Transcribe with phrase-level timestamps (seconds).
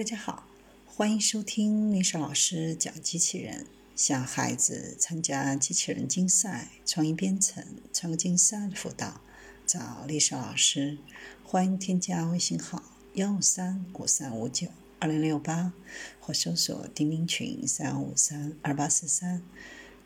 [0.00, 0.48] 大家好，
[0.86, 3.66] 欢迎收听丽莎老师讲机器人。
[3.94, 7.62] 想孩子参加机器人竞赛、创意编程、
[7.92, 9.20] 创客竞赛的辅导，
[9.66, 10.96] 找丽莎老师。
[11.44, 12.82] 欢迎添加微信号
[13.12, 14.68] 幺五三五三五九
[14.98, 15.74] 二零六八，
[16.18, 19.42] 或搜索钉钉群三五三二八四三。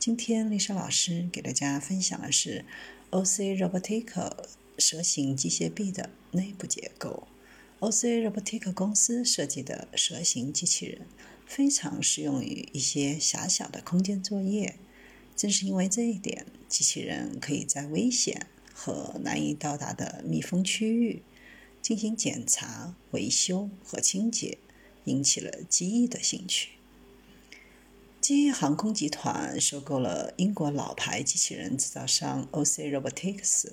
[0.00, 2.64] 今天丽莎老师给大家分享的是
[3.12, 4.32] OC Robotics
[4.76, 7.28] 蛇形机械臂的内部结构。
[7.84, 11.06] OC Robotics 公司设计的蛇形机器人
[11.44, 14.76] 非常适用于一些狭小的空间作业。
[15.36, 21.20] 正是因为这一点，机器人可以在危险和难以到达的密封区域
[21.82, 24.56] 进行检查、维修和清洁，
[25.04, 26.70] 引起了机翼的兴趣。
[28.18, 33.72] 基于航空集团收购了英国老牌机器人制造商 OC Robotics。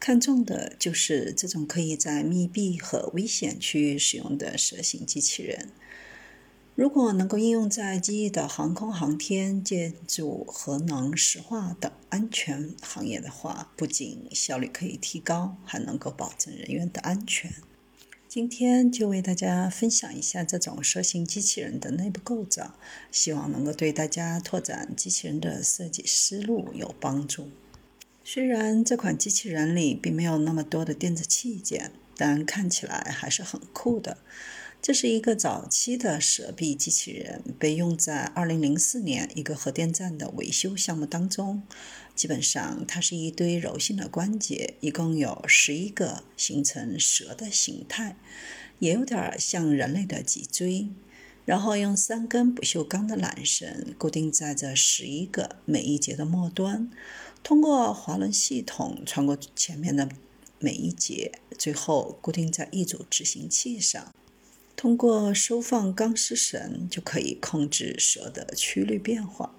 [0.00, 5.68] 看重的就是这种可以在密闭和危险区域使用的蛇形机器人。
[6.74, 17.52] 如果能够应用在机翼的航空航天、建筑、核能、石化等安全行业的话，不仅效率可以提高，还能够保证人员的安全。
[18.26, 22.74] 今天就为大家分享一下这种蛇形机器人的内部构造，
[23.12, 27.50] 希望能够对大家拓展机器人的设计思路有帮助。
[28.32, 34.18] 虽然这款机器人里并没有那么多的电子器件，但看起来还是很酷的。
[34.80, 41.64] 这是一个早期的蛇臂机器人，被用在2004年一个核电站的维修项目当中。
[42.14, 48.14] 基本上，它是一堆柔性的关节，一共有十一个，形成蛇的形态，
[48.78, 50.86] 也有点像人类的脊椎。
[51.46, 56.88] 然后用三根不锈钢的缆绳固定在这十一个每一节的末端。
[57.42, 60.08] 通过滑轮系统穿过前面的
[60.58, 64.12] 每一节，最后固定在一组执行器上。
[64.76, 69.54] 通过收放钢丝绳，就可以控制蛇的曲率变化。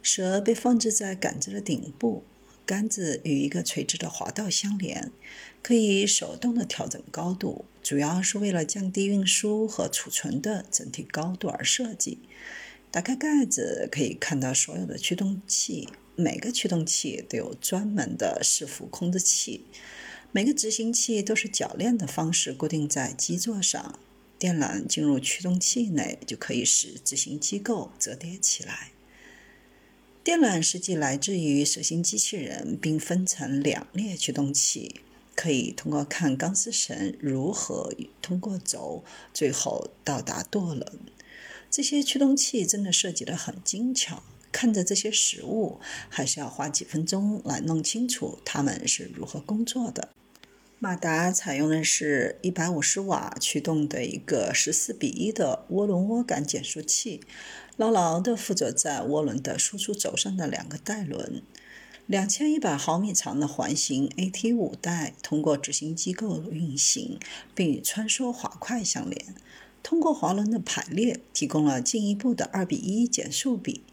[0.00, 2.22] 蛇被放置在杆子的顶部，
[2.64, 5.10] 杆子与一个垂直的滑道相连，
[5.62, 12.20] 可以手动的调整高度，主要是为了降低运输和储存的整体高度而设计。
[12.90, 15.88] 打开盖子，可以看到所有的驱动器。
[16.20, 19.64] 每个驱动器都有专门的伺服控制器，
[20.32, 24.00] 每个执行器都是铰链的方式固定在基座上。
[24.36, 28.90] 电缆进入驱动器内，就可以使执行机构折叠起来。
[30.24, 34.96] 电缆实际来自于蛇形机器人，并分成两列驱动器，
[35.36, 40.98] 可以通过看钢丝绳如何通过轴，最后到达舵轮。
[41.70, 44.24] 这些驱动器真的设计得很精巧。
[44.58, 50.08] 看着这些实物，还是要花几分钟来弄清楚它们是如何工作的。
[50.80, 57.20] 马达采用的是一百五十瓦驱动的一个十四比一的涡轮涡杆减速器，
[57.76, 61.40] 牢牢地附着在涡轮的输出轴上的两个带轮。
[62.08, 67.20] 两千一百毫米长的环形 AT 五带通过执行机构运行，
[67.54, 69.36] 并与穿梭滑块相连。
[69.84, 73.84] 通过滑轮的排列，提供了进一步的二比一减速比。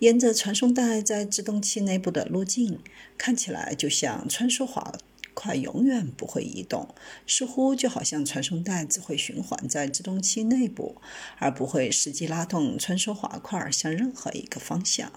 [0.00, 2.78] 沿着传送带在制动器内部的路径，
[3.16, 4.92] 看起来就像穿梭滑
[5.34, 6.94] 块永远不会移动，
[7.26, 11.00] 似乎就好像传送带只会循环在制动器内部，
[11.38, 15.12] 而不会实际拉动穿梭滑块向任何一个方向。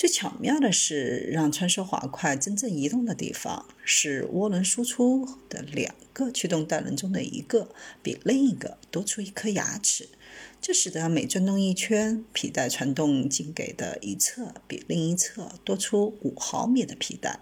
[0.00, 7.68] 最巧妙的是，让穿梭滑块真正移动的地方是涡轮输出的两个驱动带轮中的一个
[8.02, 10.08] 比另一个多出一颗牙齿。
[10.58, 17.38] 这使得每转动一圈，皮带传动径给的一侧比另一侧多出五毫米的皮带。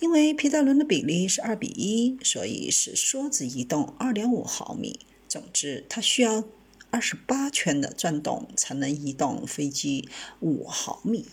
[0.00, 4.98] 因为皮带轮的比例是二比一，所以使梭子移动二点五毫米。
[5.28, 6.42] 总之，它需要
[6.90, 10.08] 二十八圈的转动才能移动飞机
[10.40, 11.26] 五毫米。